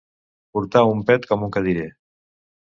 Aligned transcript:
Portar 0.57 0.81
un 0.95 1.05
pet 1.11 1.29
com 1.33 1.45
un 1.51 1.55
cadirer. 1.59 1.87